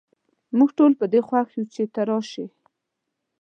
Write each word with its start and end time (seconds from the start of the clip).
موږ 0.57 0.69
ټول 0.77 0.91
په 0.99 1.05
دي 1.11 1.21
خوښ 1.27 1.47
یو 1.57 1.65
چې 1.73 1.83
ته 1.93 2.01
راشي 2.09 2.45